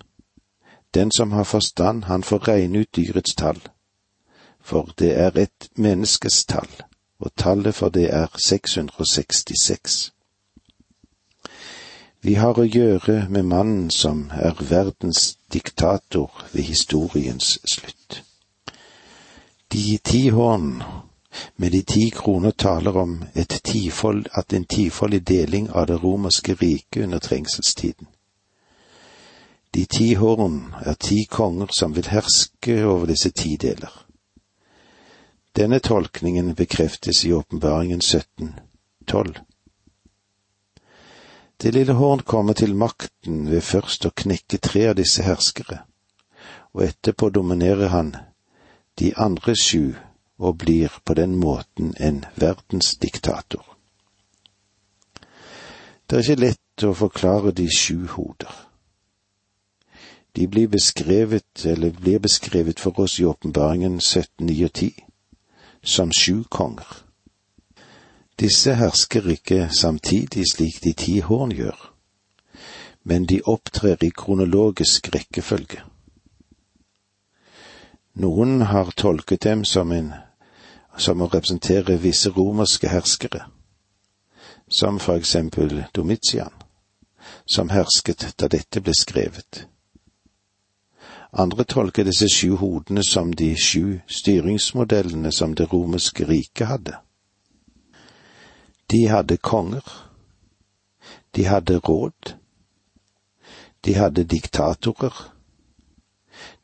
Den 0.93 1.11
som 1.11 1.31
har 1.31 1.43
forstand, 1.43 2.03
han 2.03 2.23
får 2.23 2.47
regne 2.47 2.79
ut 2.79 2.95
dyrets 2.95 3.35
tall, 3.35 3.61
for 4.61 4.93
det 4.99 5.19
er 5.19 5.38
et 5.38 5.69
menneskes 5.75 6.45
tall, 6.45 6.69
og 7.19 7.31
tallet 7.38 7.75
for 7.75 7.89
det 7.89 8.13
er 8.13 8.27
666. 8.38 10.13
Vi 12.21 12.33
har 12.33 12.57
å 12.59 12.65
gjøre 12.67 13.27
med 13.29 13.43
mannen 13.43 13.91
som 13.91 14.31
er 14.33 14.57
verdens 14.59 15.38
diktator 15.53 16.45
ved 16.51 16.63
historiens 16.63 17.59
slutt. 17.63 18.23
De 19.71 19.97
ti 19.97 20.29
horn 20.29 20.83
med 21.55 21.71
de 21.71 21.81
ti 21.81 22.09
kroner 22.09 22.51
taler 22.51 22.97
om 22.97 23.23
et 23.33 23.61
tifold, 23.63 24.27
at 24.33 24.53
en 24.53 24.63
tifoldig 24.65 25.27
deling 25.27 25.69
av 25.69 25.85
det 25.88 26.03
romerske 26.03 26.53
riket 26.53 27.03
under 27.03 27.19
trengselstiden. 27.19 28.07
De 29.71 29.85
ti 29.85 30.13
horn 30.13 30.73
er 30.81 30.93
ti 30.93 31.25
konger 31.29 31.69
som 31.69 31.93
vil 31.93 32.09
herske 32.09 32.79
over 32.85 33.05
disse 33.05 33.29
ti 33.29 33.57
deler. 33.61 33.93
Denne 35.55 35.79
tolkningen 35.79 36.55
bekreftes 36.55 37.25
i 37.25 37.33
åpenbaringen 37.33 38.01
1712. 38.01 39.38
Det 41.61 41.73
lille 41.75 41.93
horn 41.93 42.25
kommer 42.25 42.53
til 42.53 42.73
makten 42.75 43.45
ved 43.51 43.61
først 43.61 44.09
å 44.09 44.15
knekke 44.15 44.57
tre 44.57 44.88
av 44.89 44.97
disse 44.97 45.21
herskere, 45.23 45.83
og 46.73 46.88
etterpå 46.88 47.29
dominerer 47.29 47.93
han 47.93 48.15
de 49.00 49.13
andre 49.18 49.56
sju 49.56 49.96
og 50.39 50.58
blir 50.58 50.94
på 51.06 51.13
den 51.13 51.36
måten 51.36 51.94
en 52.00 52.25
verdensdiktator. 52.36 53.65
Det 56.10 56.18
er 56.18 56.24
ikke 56.24 56.41
lett 56.41 56.84
å 56.88 56.96
forklare 56.96 57.51
de 57.51 57.68
sju 57.70 58.08
hoder. 58.15 58.53
De 60.36 60.48
blir 60.48 60.68
beskrevet, 60.68 61.65
eller 61.65 61.91
blir 61.91 62.20
beskrevet 62.20 62.79
for 62.79 63.00
oss 63.00 63.20
i 63.20 63.25
åpenbaringen 63.25 64.00
17, 64.00 64.46
9 64.48 64.65
og 64.65 64.74
10, 64.74 64.91
som 65.84 66.12
sju 66.12 66.44
konger. 66.50 67.03
Disse 68.39 68.74
hersker 68.79 69.27
ikke 69.29 69.68
samtidig 69.75 70.46
slik 70.51 70.79
de 70.84 70.94
ti 70.94 71.20
horn 71.20 71.51
gjør, 71.51 71.79
men 73.03 73.25
de 73.25 73.41
opptrer 73.46 74.00
i 74.06 74.12
kronologisk 74.15 75.12
rekkefølge. 75.15 75.84
Noen 78.19 78.61
har 78.61 78.91
tolket 78.91 79.41
dem 79.41 79.65
som 79.65 79.91
en 79.91 80.13
som 80.99 81.21
å 81.21 81.29
representere 81.31 81.95
visse 82.03 82.29
romerske 82.35 82.89
herskere, 82.91 83.45
som 84.67 84.99
for 84.99 85.15
eksempel 85.15 85.85
Domitian, 85.95 86.51
som 87.45 87.71
hersket 87.71 88.25
da 88.35 88.49
dette 88.51 88.83
ble 88.83 88.95
skrevet. 88.97 89.63
Andre 91.31 91.63
tolker 91.63 92.03
disse 92.03 92.27
sju 92.27 92.57
hodene 92.59 93.05
som 93.07 93.31
de 93.31 93.53
sju 93.55 94.01
styringsmodellene 94.09 95.31
som 95.31 95.55
det 95.55 95.69
romerske 95.71 96.27
riket 96.27 96.67
hadde. 96.67 96.99
De 98.91 99.05
hadde 99.07 99.38
konger. 99.38 99.85
De 101.31 101.45
hadde 101.45 101.77
råd. 101.77 102.35
De 103.85 103.93
hadde 103.93 104.23
diktatorer. 104.23 105.38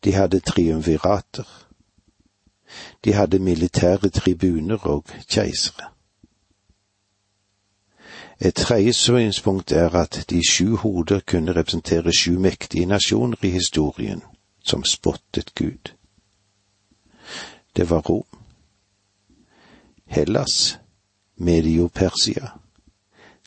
De 0.06 0.14
hadde 0.14 0.40
triumvirater. 0.40 1.68
De 3.06 3.14
hadde 3.14 3.40
militære 3.40 4.10
tribuner 4.10 4.88
og 4.88 5.06
keisere. 5.30 5.90
Et 8.42 8.56
tredje 8.56 8.94
synspunkt 8.94 9.72
er 9.72 9.90
at 9.96 10.26
de 10.30 10.42
sju 10.52 10.76
hoder 10.76 11.20
kunne 11.28 11.54
representere 11.56 12.14
sju 12.14 12.40
mektige 12.40 12.86
nasjoner 12.86 13.38
i 13.42 13.50
historien 13.50 14.22
som 14.64 14.84
spottet 14.84 15.56
Gud. 15.56 15.94
Det 17.76 17.90
var 17.90 18.02
Rom, 18.02 18.26
Hellas, 20.06 20.80
Medio-Persia, 21.36 22.48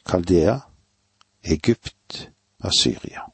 Kaldea, 0.06 0.58
Egypt, 1.44 2.30
Assyria. 2.60 3.27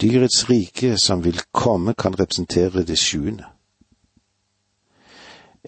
Dyrets 0.00 0.50
rike 0.50 0.98
som 0.98 1.22
vil 1.22 1.40
komme, 1.52 1.94
kan 1.94 2.14
representere 2.14 2.82
det 2.82 2.98
sjuende. 2.98 3.44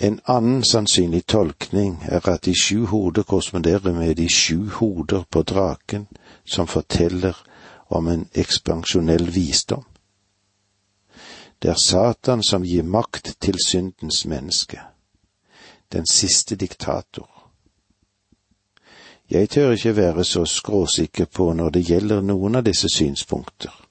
En 0.00 0.20
annen 0.24 0.64
sannsynlig 0.64 1.26
tolkning 1.26 1.96
er 2.06 2.28
at 2.28 2.44
de 2.44 2.54
sju 2.54 2.86
hoder 2.86 3.22
korresponderer 3.22 3.92
med 3.92 4.16
de 4.16 4.28
sju 4.28 4.68
hoder 4.70 5.24
på 5.30 5.42
draken 5.42 6.06
som 6.44 6.66
forteller 6.66 7.36
om 7.88 8.06
en 8.06 8.28
ekspansjonell 8.34 9.30
visdom. 9.30 9.84
Det 11.58 11.70
er 11.70 11.80
Satan 11.82 12.42
som 12.42 12.62
gir 12.62 12.82
makt 12.82 13.34
til 13.40 13.58
syndens 13.66 14.26
menneske, 14.26 14.78
den 15.92 16.06
siste 16.06 16.56
diktator. 16.56 17.26
Jeg 19.30 19.50
tør 19.50 19.70
ikke 19.70 19.96
være 19.96 20.24
så 20.24 20.44
skråsikker 20.44 21.24
på 21.24 21.52
når 21.52 21.70
det 21.70 21.88
gjelder 21.90 22.20
noen 22.20 22.54
av 22.56 22.64
disse 22.64 22.88
synspunkter, 22.94 23.87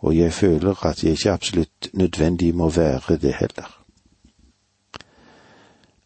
og 0.00 0.16
jeg 0.16 0.32
føler 0.32 0.86
at 0.86 1.04
jeg 1.04 1.12
ikke 1.12 1.32
absolutt 1.32 1.88
nødvendig 1.92 2.54
må 2.54 2.70
være 2.70 3.16
det 3.16 3.34
heller. 3.34 3.84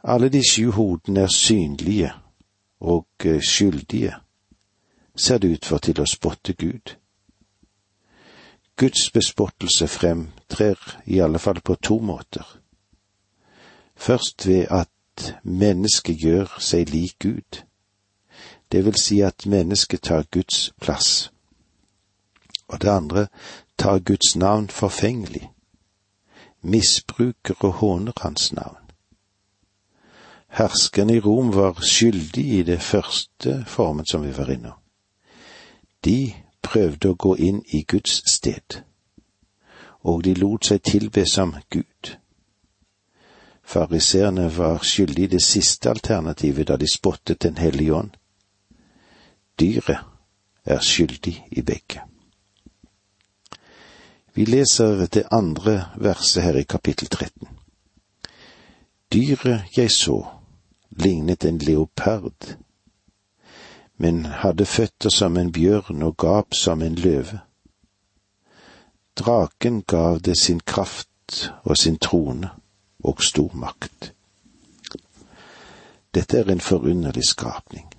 Alle 0.04 0.28
de 0.28 0.42
sju 0.50 0.70
hodene 0.70 1.20
er 1.20 1.26
synlige 1.26 2.12
og 2.80 3.06
eh, 3.24 3.40
skyldige, 3.42 4.14
ser 5.16 5.38
det 5.38 5.52
ut 5.52 5.64
for 5.64 5.78
til 5.78 6.00
å 6.00 6.06
spotte 6.06 6.52
Gud. 6.52 6.96
Guds 8.76 9.10
bespottelse 9.10 9.88
fremtrer 9.88 11.00
i 11.06 11.20
alle 11.22 11.38
fall 11.38 11.60
på 11.60 11.74
to 11.74 11.98
måter. 11.98 12.44
Først 13.96 14.46
ved 14.46 14.66
at 14.70 15.34
mennesket 15.42 16.18
gjør 16.18 16.56
seg 16.58 16.90
lik 16.90 17.16
Gud. 17.22 17.62
Det 18.72 18.84
vil 18.84 18.98
si 18.98 19.20
at 19.20 19.46
mennesket 19.46 20.02
tar 20.02 20.26
Guds 20.30 20.72
plass. 20.80 21.30
Og 22.68 22.82
det 22.82 22.90
andre 22.90 23.26
tar 23.78 23.98
Guds 23.98 24.36
navn 24.36 24.68
forfengelig, 24.68 25.50
misbruker 26.62 27.54
og 27.60 27.72
håner 27.72 28.12
hans 28.20 28.52
navn. 28.52 28.84
Herskerne 30.48 31.16
i 31.16 31.20
Rom 31.20 31.54
var 31.54 31.80
skyldige 31.82 32.58
i 32.58 32.62
det 32.62 32.80
første 32.80 33.64
formen 33.66 34.06
som 34.06 34.22
vi 34.22 34.36
var 34.36 34.50
innom. 34.50 34.78
De 36.04 36.34
prøvde 36.62 37.10
å 37.10 37.18
gå 37.18 37.34
inn 37.36 37.62
i 37.74 37.82
Guds 37.82 38.22
sted, 38.30 38.78
og 40.00 40.24
de 40.24 40.34
lot 40.34 40.70
seg 40.70 40.82
tilbe 40.82 41.26
som 41.26 41.56
Gud. 41.70 42.14
Fariseerne 43.64 44.46
var 44.56 44.84
skyldige 44.84 45.24
i 45.24 45.34
det 45.36 45.42
siste 45.42 45.90
alternativet 45.90 46.68
da 46.68 46.76
de 46.76 46.86
spottet 46.86 47.42
Den 47.42 47.56
hellige 47.56 47.94
ånd. 47.94 48.10
Dyret 49.60 49.98
er 50.64 50.80
skyldig 50.80 51.46
i 51.50 51.62
begge. 51.62 52.13
Vi 54.34 54.44
leser 54.44 55.06
det 55.06 55.28
andre 55.30 55.84
verset 55.96 56.42
her 56.42 56.56
i 56.58 56.62
kapittel 56.62 57.08
13. 57.08 57.48
Dyret 59.12 59.76
jeg 59.76 59.90
så, 59.90 60.24
lignet 60.90 61.44
en 61.44 61.58
leopard, 61.58 62.56
men 63.96 64.24
hadde 64.26 64.66
føtter 64.66 65.14
som 65.14 65.38
en 65.38 65.52
bjørn 65.52 66.02
og 66.02 66.16
gap 66.18 66.54
som 66.54 66.82
en 66.82 66.98
løve. 66.98 67.38
Draken 69.14 69.82
gav 69.82 70.18
det 70.18 70.34
sin 70.38 70.60
kraft 70.60 71.52
og 71.62 71.78
sin 71.78 71.98
trone 71.98 72.50
og 73.04 73.22
stor 73.22 73.54
makt. 73.54 74.12
Dette 76.14 76.38
er 76.38 76.50
en 76.50 76.60
forunderlig 76.60 77.24
skapning. 77.24 77.93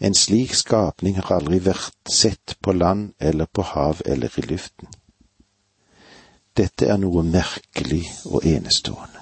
En 0.00 0.14
slik 0.14 0.54
skapning 0.56 1.18
har 1.18 1.28
aldri 1.36 1.58
vært 1.60 2.08
sett 2.08 2.54
på 2.64 2.72
land 2.72 3.12
eller 3.18 3.44
på 3.44 3.62
hav 3.74 4.00
eller 4.06 4.32
i 4.40 4.46
luften. 4.48 4.88
Dette 6.56 6.88
er 6.88 6.96
noe 7.02 7.20
merkelig 7.22 8.06
og 8.24 8.46
enestående. 8.48 9.20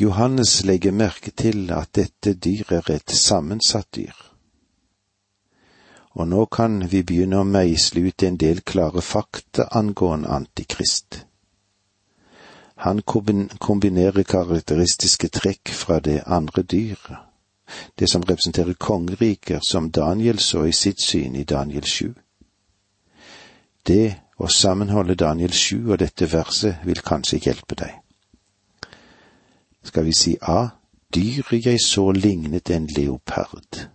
Johannes 0.00 0.64
legger 0.64 0.96
merke 0.96 1.34
til 1.36 1.68
at 1.74 1.92
dette 2.00 2.32
dyret 2.32 2.88
er 2.88 2.90
et 2.96 3.12
sammensatt 3.12 3.90
dyr. 3.92 4.16
Og 6.16 6.32
nå 6.32 6.46
kan 6.46 6.80
vi 6.88 7.04
begynne 7.04 7.42
å 7.42 7.50
meisle 7.52 8.08
ut 8.08 8.24
en 8.24 8.40
del 8.40 8.64
klare 8.64 9.04
fakta 9.04 9.68
angående 9.82 10.32
Antikrist. 10.32 11.26
Han 12.88 13.02
kombinerer 13.04 14.22
karakteristiske 14.24 15.28
trekk 15.28 15.76
fra 15.76 16.00
det 16.00 16.22
andre 16.24 16.62
dyret 16.62 17.27
det 17.98 18.10
som 18.10 18.22
representerer 18.22 18.72
kongeriker, 18.74 19.60
som 19.62 19.90
Daniel 19.90 20.38
så 20.38 20.64
i 20.64 20.72
sitt 20.72 21.02
syn 21.02 21.36
i 21.36 21.44
Daniel 21.44 21.84
7. 21.84 22.14
Det 23.86 24.14
å 24.38 24.46
sammenholde 24.46 25.14
Daniel 25.14 25.52
7 25.52 25.90
og 25.90 25.98
dette 25.98 26.28
verset 26.32 26.84
vil 26.84 27.00
kanskje 27.02 27.40
hjelpe 27.44 27.74
deg. 27.74 27.94
Skal 29.82 30.04
vi 30.04 30.12
si 30.12 30.36
A. 30.42 30.68
Dyret 31.14 31.64
jeg 31.64 31.80
så 31.80 32.10
lignet 32.12 32.70
en 32.70 32.86
leopard. 32.96 33.88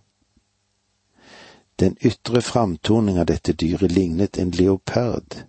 Den 1.78 1.96
ytre 2.02 2.42
framtoning 2.42 3.18
av 3.18 3.26
dette 3.30 3.52
dyret 3.52 3.92
lignet 3.92 4.38
en 4.38 4.50
leopard, 4.50 5.44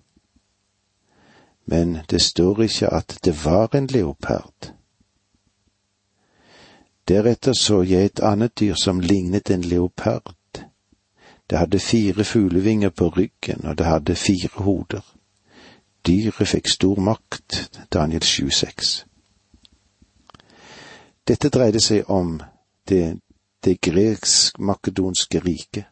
men 1.65 1.97
det 2.09 2.21
står 2.21 2.61
ikke 2.63 2.89
at 2.93 3.17
det 3.25 3.33
var 3.45 3.75
en 3.75 3.87
leopard. 3.87 4.74
Deretter 7.07 7.53
så 7.53 7.81
jeg 7.81 8.05
et 8.05 8.19
annet 8.19 8.59
dyr 8.59 8.73
som 8.73 8.99
lignet 8.99 9.51
en 9.51 9.61
leopard. 9.61 10.33
Det 11.49 11.57
hadde 11.57 11.79
fire 11.79 12.23
fuglevinger 12.23 12.89
på 12.89 13.09
ryggen, 13.09 13.65
og 13.65 13.77
det 13.77 13.85
hadde 13.85 14.15
fire 14.15 14.49
hoder. 14.53 15.15
Dyret 16.07 16.47
fikk 16.47 16.69
stor 16.69 16.99
makt, 16.99 17.69
Daniel 17.93 18.23
7,6. 18.23 19.05
Dette 21.27 21.49
dreide 21.49 21.81
seg 21.81 22.09
om 22.09 22.39
det, 22.89 23.17
det 23.65 23.81
gresk-makedonske 23.81 25.39
riket. 25.45 25.85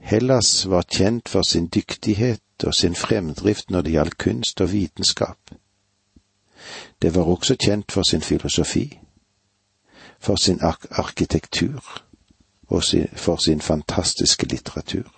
Hellas 0.00 0.66
var 0.68 0.84
kjent 0.88 1.28
for 1.28 1.42
sin 1.42 1.66
dyktighet 1.72 2.64
og 2.64 2.74
sin 2.74 2.94
fremdrift 2.94 3.70
når 3.70 3.82
det 3.82 3.92
gjaldt 3.92 4.18
kunst 4.18 4.60
og 4.60 4.72
vitenskap. 4.72 5.54
Det 7.02 7.14
var 7.14 7.24
også 7.24 7.56
kjent 7.56 7.92
for 7.92 8.02
sin 8.02 8.20
filosofi 8.20 9.00
for 10.24 10.36
sin 10.36 10.62
ark 10.62 10.86
arkitektur 10.90 12.04
og 12.66 12.82
for 13.16 13.36
sin 13.36 13.60
fantastiske 13.60 14.46
litteratur. 14.46 15.08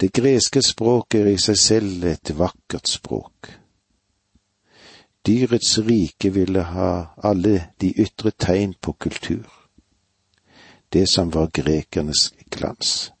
Det 0.00 0.12
greske 0.12 0.62
språket 0.62 1.20
er 1.20 1.30
i 1.30 1.38
seg 1.38 1.58
selv 1.58 2.04
et 2.10 2.32
vakkert 2.38 2.90
språk. 2.90 3.52
Dyrets 5.26 5.78
rike 5.78 6.32
ville 6.34 6.64
ha 6.74 6.90
alle 7.22 7.68
de 7.80 7.92
ytre 8.02 8.34
tegn 8.34 8.74
på 8.82 8.92
kultur, 8.92 9.46
det 10.92 11.06
som 11.08 11.30
var 11.34 11.52
grekernes 11.54 12.32
glans. 12.50 13.12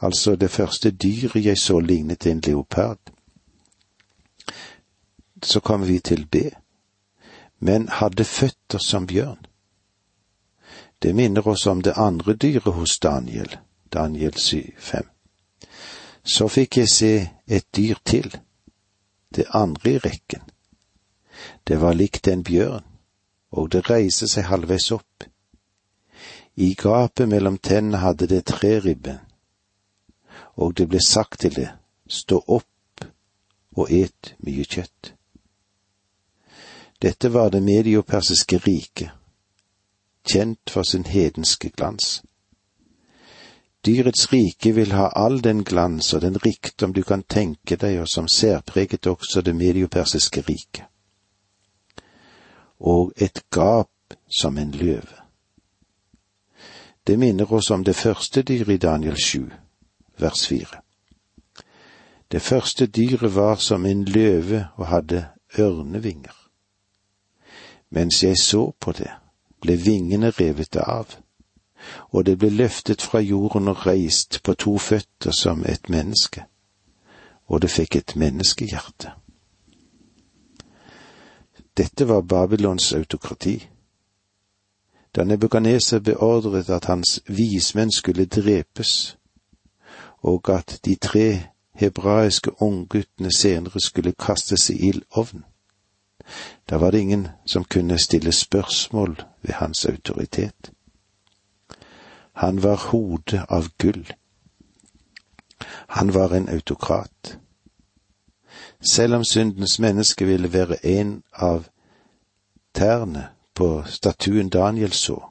Altså, 0.00 0.36
det 0.36 0.50
første 0.50 0.90
dyret 0.90 1.44
jeg 1.44 1.58
så 1.58 1.80
lignet 1.80 2.26
en 2.26 2.40
leopard. 2.40 2.98
Så 5.42 5.60
kommer 5.60 5.86
vi 5.86 5.98
til 5.98 6.26
B 6.26 6.36
men 7.58 7.88
hadde 7.88 8.24
føtter 8.24 8.78
som 8.78 9.06
bjørn. 9.06 9.46
Det 10.98 11.14
minner 11.14 11.48
oss 11.48 11.66
om 11.66 11.82
det 11.82 11.92
andre 11.96 12.34
dyret 12.34 12.74
hos 12.74 12.98
Daniel, 12.98 13.56
Daniel 13.92 14.32
7,5. 14.32 15.02
Så 16.24 16.48
fikk 16.48 16.76
jeg 16.76 16.88
se 16.88 17.12
et 17.46 17.66
dyr 17.76 18.00
til, 18.04 18.36
det 19.34 19.46
andre 19.54 19.90
i 19.90 19.98
rekken. 19.98 20.42
Det 21.68 21.80
var 21.80 21.94
likt 21.94 22.28
en 22.28 22.42
bjørn, 22.42 22.84
og 23.50 23.72
det 23.72 23.90
reiste 23.90 24.28
seg 24.28 24.48
halvveis 24.48 24.90
opp. 24.90 25.26
I 26.56 26.74
gapet 26.74 27.28
mellom 27.28 27.58
tennene 27.58 28.00
hadde 28.00 28.26
det 28.26 28.44
tre 28.48 28.78
ribben, 28.80 29.20
og 30.56 30.76
det 30.76 30.88
ble 30.88 31.00
sagt 31.04 31.40
til 31.40 31.54
det, 31.54 31.68
stå 32.08 32.40
opp 32.46 33.04
og 33.76 33.92
et 33.92 34.34
mye 34.40 34.64
kjøtt. 34.64 35.15
Dette 37.02 37.28
var 37.28 37.50
det 37.50 37.62
mediopersiske 37.62 38.58
riket, 38.58 39.10
kjent 40.24 40.70
for 40.70 40.82
sin 40.82 41.04
hedenske 41.04 41.70
glans. 41.70 42.22
Dyrets 43.86 44.32
rike 44.32 44.72
vil 44.72 44.92
ha 44.92 45.10
all 45.14 45.42
den 45.44 45.64
glans 45.64 46.14
og 46.14 46.20
den 46.20 46.38
rikdom 46.38 46.92
du 46.92 47.02
kan 47.02 47.22
tenke 47.22 47.76
deg, 47.76 48.00
og 48.00 48.08
som 48.08 48.28
særpreget 48.28 49.06
også 49.06 49.40
det 49.40 49.54
mediopersiske 49.56 50.40
riket. 50.48 50.84
Og 52.80 53.12
et 53.16 53.44
gap 53.50 54.16
som 54.40 54.58
en 54.58 54.70
løve. 54.70 55.20
Det 57.06 57.18
minner 57.18 57.52
oss 57.52 57.70
om 57.70 57.84
det 57.84 57.96
første 57.96 58.42
dyret 58.42 58.74
i 58.74 58.76
Daniel 58.76 59.16
7, 59.16 59.50
vers 60.18 60.46
4. 60.48 60.66
Det 62.32 62.42
første 62.42 62.86
dyret 62.86 63.34
var 63.34 63.56
som 63.56 63.86
en 63.86 64.04
løve 64.04 64.66
og 64.76 64.86
hadde 64.86 65.26
ørnevinger. 65.58 66.35
Mens 67.96 68.22
jeg 68.22 68.36
så 68.36 68.72
på 68.80 68.92
det, 68.92 69.08
ble 69.64 69.78
vingene 69.80 70.28
revet 70.36 70.76
av, 70.76 71.14
og 72.12 72.26
det 72.28 72.34
ble 72.36 72.50
løftet 72.52 73.00
fra 73.00 73.22
jorden 73.24 73.70
og 73.72 73.86
reist 73.86 74.42
på 74.44 74.52
to 74.52 74.74
føtter 74.78 75.32
som 75.32 75.64
et 75.64 75.88
menneske, 75.88 76.44
og 77.48 77.62
det 77.64 77.70
fikk 77.72 77.96
et 77.96 78.16
menneskehjerte. 78.20 79.14
Dette 81.76 82.08
var 82.08 82.20
Babylons 82.20 82.92
autokrati. 82.92 83.56
Da 85.16 85.24
Nebukaneser 85.24 86.04
beordret 86.04 86.68
at 86.68 86.84
hans 86.92 87.20
vismenn 87.28 87.92
skulle 87.92 88.28
drepes, 88.28 89.16
og 90.20 90.52
at 90.52 90.80
de 90.84 91.00
tre 91.00 91.28
hebraiske 91.72 92.62
ungguttene 92.62 93.32
senere 93.32 93.80
skulle 93.80 94.12
kastes 94.12 94.70
i 94.70 94.82
ildovnen, 94.88 95.48
da 96.70 96.76
var 96.76 96.90
det 96.90 97.00
ingen 97.00 97.28
som 97.46 97.64
kunne 97.64 97.98
stille 97.98 98.32
spørsmål 98.32 99.22
ved 99.42 99.54
hans 99.54 99.86
autoritet. 99.86 100.72
Han 102.32 102.62
var 102.62 102.76
hodet 102.76 103.44
av 103.48 103.68
gull. 103.78 104.12
Han 105.88 106.14
var 106.14 106.34
en 106.34 106.48
autokrat. 106.48 107.38
Selv 108.80 109.14
om 109.14 109.24
syndens 109.24 109.78
menneske 109.78 110.26
ville 110.26 110.52
være 110.52 110.86
en 110.86 111.22
av 111.32 111.64
tærne 112.74 113.28
på 113.54 113.84
statuen 113.86 114.48
Daniel 114.48 114.92
så, 114.92 115.22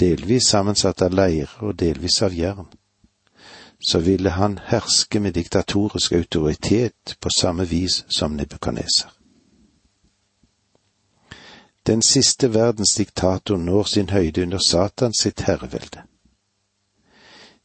delvis 0.00 0.46
sammensatt 0.46 1.02
av 1.02 1.14
leire 1.14 1.48
og 1.60 1.78
delvis 1.80 2.22
av 2.22 2.34
jern, 2.36 2.68
så 3.80 3.98
ville 3.98 4.30
han 4.30 4.58
herske 4.66 5.20
med 5.20 5.32
diktatorisk 5.32 6.12
autoritet 6.12 7.16
på 7.20 7.30
samme 7.30 7.64
vis 7.64 8.04
som 8.08 8.36
Nebukadneser. 8.36 9.21
Den 11.86 12.02
siste 12.02 12.54
verdens 12.54 12.94
diktator 12.94 13.56
når 13.56 13.82
sin 13.82 14.10
høyde 14.10 14.42
under 14.42 14.58
Satan 14.58 15.14
sitt 15.14 15.40
herrevelde. 15.40 16.02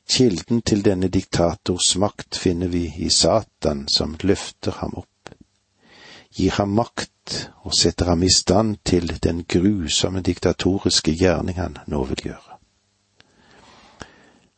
Kilden 0.10 0.62
til 0.62 0.86
denne 0.86 1.08
diktators 1.08 1.96
makt 1.96 2.38
finner 2.38 2.68
vi 2.68 2.94
i 2.98 3.10
Satan 3.10 3.88
som 3.88 4.16
løfter 4.24 4.72
ham 4.80 4.96
opp, 4.98 5.30
gir 6.34 6.52
ham 6.58 6.74
makt 6.80 7.52
og 7.62 7.76
setter 7.76 8.06
ham 8.06 8.24
i 8.24 8.32
stand 8.34 8.78
til 8.86 9.12
den 9.24 9.44
grusomme 9.44 10.22
diktatoriske 10.22 11.14
gjerning 11.14 11.60
han 11.60 11.78
nå 11.88 12.04
vil 12.04 12.24
gjøre. 12.32 12.58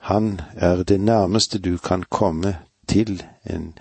Han 0.09 0.41
er 0.55 0.83
det 0.83 1.01
nærmeste 1.01 1.59
du 1.59 1.77
kan 1.77 2.03
komme 2.03 2.59
til 2.87 3.23
en 3.43 3.73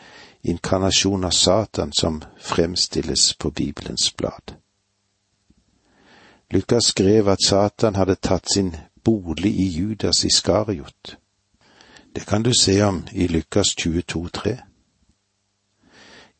inkarnasjon 0.42 1.24
av 1.24 1.30
Satan 1.30 1.92
som 1.92 2.22
fremstilles 2.40 3.34
på 3.34 3.50
Bibelens 3.50 4.12
blad. 4.12 4.56
Lukas 6.50 6.84
skrev 6.84 7.28
at 7.28 7.38
Satan 7.46 7.94
hadde 7.94 8.14
tatt 8.14 8.52
sin 8.52 8.76
bolig 9.04 9.54
i 9.60 9.68
Judas 9.68 10.24
Iskariot. 10.24 11.18
Det 12.14 12.26
kan 12.26 12.42
du 12.42 12.52
se 12.60 12.82
om 12.82 13.06
i 13.12 13.26
Lukas 13.26 13.66
22,3. 13.80 14.56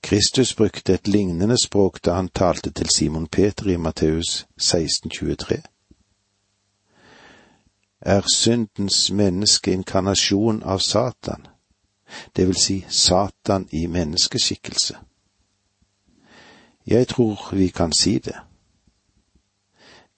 Kristus 0.02 0.54
brukte 0.54 0.94
et 0.94 1.08
lignende 1.08 1.58
språk 1.58 2.04
da 2.04 2.14
han 2.14 2.28
talte 2.28 2.70
til 2.70 2.88
Simon 2.96 3.26
Peter 3.26 3.66
i 3.66 3.76
Matteus 3.76 4.46
16,23. 4.60 5.62
Er 8.00 8.22
syndens 8.34 9.10
menneske 9.10 9.72
inkarnasjon 9.72 10.62
av 10.62 10.78
Satan, 10.78 11.46
det 12.36 12.46
vil 12.46 12.56
si 12.56 12.84
Satan 12.88 13.68
i 13.72 13.86
menneskeskikkelse? 13.86 14.96
Jeg 16.86 17.08
tror 17.08 17.48
vi 17.52 17.68
kan 17.68 17.92
si 17.92 18.18
det. 18.18 18.47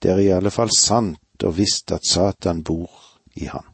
Det 0.01 0.11
er 0.11 0.17
i 0.17 0.31
alle 0.33 0.51
fall 0.51 0.71
sant 0.77 1.43
og 1.43 1.57
visst 1.57 1.91
at 1.91 2.07
Satan 2.07 2.63
bor 2.63 2.89
i 3.35 3.45
ham. 3.45 3.65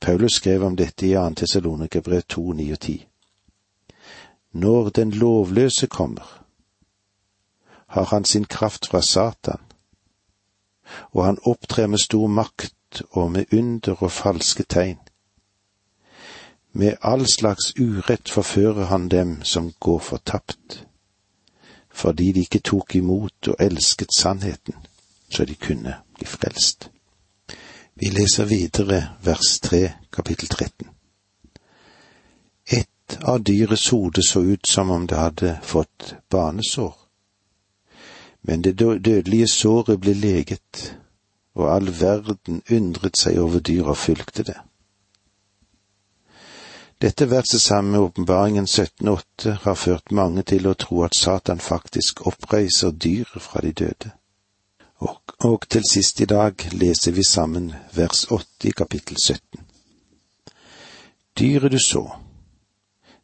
Paulus 0.00 0.32
skrev 0.32 0.62
om 0.62 0.76
dette 0.76 1.06
i 1.06 1.14
2. 1.14 1.34
Tessalonikerbrev 1.40 2.22
2, 2.28 2.52
9 2.52 2.70
og 2.72 2.80
10. 2.80 3.06
Når 4.52 4.88
den 4.88 5.10
lovløse 5.10 5.86
kommer, 5.86 6.44
har 7.86 8.04
han 8.04 8.24
sin 8.24 8.44
kraft 8.44 8.86
fra 8.86 9.02
Satan, 9.02 9.60
og 11.10 11.24
han 11.24 11.38
opptrer 11.42 11.86
med 11.86 11.98
stor 11.98 12.26
makt 12.26 13.02
og 13.10 13.32
med 13.32 13.44
under 13.52 14.02
og 14.02 14.10
falske 14.10 14.62
tegn. 14.62 14.98
Med 16.72 16.96
all 17.02 17.26
slags 17.26 17.74
urett 17.80 18.30
forfører 18.30 18.84
han 18.84 19.08
dem 19.08 19.42
som 19.42 19.72
går 19.80 19.98
fortapt 19.98 20.84
fordi 21.94 22.32
de 22.32 22.40
ikke 22.40 22.58
tok 22.58 22.94
imot 22.94 23.48
og 23.48 23.56
elsket 23.60 24.10
sannheten, 24.18 24.74
så 25.30 25.44
de 25.44 25.54
kunne 25.54 25.94
bli 26.14 26.26
frelst. 26.26 26.90
Vi 27.94 28.10
leser 28.10 28.44
videre 28.44 29.14
vers 29.22 29.60
3, 29.62 29.92
kapittel 30.12 30.48
13. 30.48 30.88
Et 32.66 33.18
av 33.22 33.38
dyrets 33.46 33.88
hode 33.88 34.26
så 34.26 34.42
ut 34.42 34.66
som 34.66 34.90
om 34.90 35.06
det 35.06 35.18
hadde 35.18 35.58
fått 35.62 36.16
banesår, 36.30 36.96
men 38.42 38.62
det 38.64 38.78
dødelige 38.78 39.48
såret 39.48 40.00
ble 40.00 40.14
leget, 40.14 40.96
og 41.54 41.70
all 41.76 41.92
verden 42.00 42.62
undret 42.70 43.16
seg 43.16 43.38
over 43.38 43.62
dyret 43.62 43.94
og 43.94 43.96
fulgte 43.96 44.42
det. 44.42 44.58
Dette 47.04 47.26
verset 47.30 47.60
sammen 47.60 47.92
med 47.92 48.00
åpenbaringen 48.00 48.64
17,8 48.64 49.50
har 49.62 49.74
ført 49.74 50.10
mange 50.10 50.42
til 50.42 50.64
å 50.64 50.72
tro 50.72 51.02
at 51.04 51.12
Satan 51.12 51.58
faktisk 51.60 52.22
oppreiser 52.30 52.94
dyr 52.96 53.28
fra 53.44 53.60
de 53.60 53.72
døde. 53.76 54.12
Og, 55.04 55.34
og 55.44 55.66
til 55.68 55.84
sist 55.84 56.22
i 56.24 56.28
dag 56.30 56.64
leser 56.72 57.12
vi 57.12 57.26
sammen 57.28 57.74
vers 57.92 58.24
8 58.32 58.70
i 58.70 58.72
kapittel 58.72 59.20
17. 59.20 59.60
Dyret 61.36 61.76
du 61.76 61.78
så, 61.78 62.06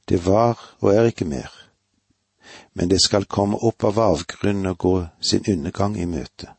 det 0.04 0.26
var 0.26 0.60
og 0.82 0.92
er 0.92 1.08
ikke 1.08 1.30
mer, 1.32 1.48
men 2.76 2.92
det 2.92 3.00
skal 3.00 3.24
komme 3.24 3.64
opp 3.64 3.88
av 3.88 4.04
avgrunnen 4.10 4.74
og 4.74 4.78
gå 4.84 4.96
sin 5.24 5.48
undergang 5.48 5.96
i 5.96 6.04
møte. 6.04 6.52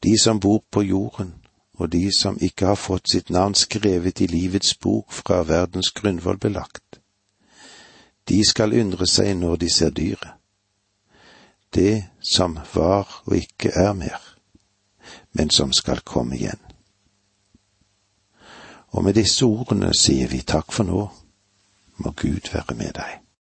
De 0.00 0.16
som 0.16 0.40
bor 0.40 0.64
på 0.70 0.88
jorden, 0.88 1.43
og 1.74 1.92
de 1.92 2.08
som 2.12 2.38
ikke 2.40 2.66
har 2.66 2.78
fått 2.78 3.10
sitt 3.10 3.30
navn 3.30 3.54
skrevet 3.58 4.20
i 4.20 4.28
livets 4.30 4.74
bok 4.74 5.12
fra 5.12 5.42
verdens 5.42 5.90
grunnvoll 5.90 6.38
belagt. 6.38 7.00
De 8.28 8.40
skal 8.46 8.76
undre 8.80 9.06
seg 9.10 9.34
når 9.36 9.56
de 9.64 9.70
ser 9.72 9.90
dyret. 9.90 10.38
Det 11.74 12.04
som 12.22 12.58
var 12.74 13.22
og 13.26 13.34
ikke 13.36 13.72
er 13.74 13.92
mer, 13.92 14.20
men 15.32 15.50
som 15.50 15.72
skal 15.72 16.04
komme 16.06 16.38
igjen. 16.38 16.60
Og 18.94 19.02
med 19.04 19.18
disse 19.18 19.42
ordene 19.44 19.90
sier 19.98 20.30
vi 20.30 20.44
takk 20.46 20.70
for 20.72 20.86
nå, 20.86 21.02
må 21.98 22.14
Gud 22.14 22.52
være 22.54 22.78
med 22.78 22.94
deg. 22.94 23.23